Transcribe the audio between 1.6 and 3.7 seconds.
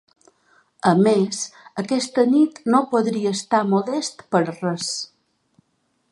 aquesta nit no podria estar